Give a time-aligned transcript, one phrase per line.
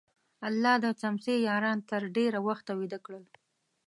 [0.47, 3.25] الله د څمڅې یاران تر ډېره وخته ویده کړل.